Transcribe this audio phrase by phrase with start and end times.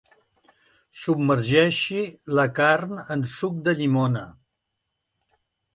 [1.01, 2.01] Submergeixi
[2.39, 4.27] la carn en suc de llimona.